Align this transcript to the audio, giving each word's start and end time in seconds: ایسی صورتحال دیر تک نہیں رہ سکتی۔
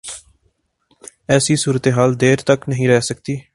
ایسی 1.27 1.55
صورتحال 1.55 2.21
دیر 2.21 2.35
تک 2.35 2.69
نہیں 2.69 2.87
رہ 2.87 2.99
سکتی۔ 2.99 3.35